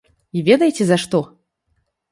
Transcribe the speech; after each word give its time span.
І 0.39 0.41
ведаеце 0.47 0.83
за 0.91 0.97
што? 1.07 1.23